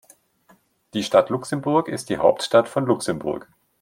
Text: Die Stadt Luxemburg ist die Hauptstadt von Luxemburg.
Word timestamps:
Die 0.95 1.03
Stadt 1.03 1.29
Luxemburg 1.29 1.87
ist 1.87 2.09
die 2.09 2.17
Hauptstadt 2.17 2.67
von 2.67 2.87
Luxemburg. 2.87 3.47